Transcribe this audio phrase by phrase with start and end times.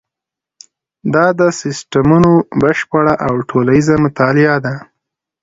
[1.13, 4.75] دا د سیسټمونو بشپړه او ټولیزه مطالعه ده.